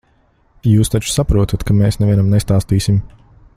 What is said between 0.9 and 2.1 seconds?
taču saprotat, ka mēs